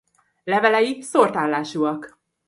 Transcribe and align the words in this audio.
Levelei 0.43 1.01
szórt 1.01 1.35
állásúak. 1.35 2.19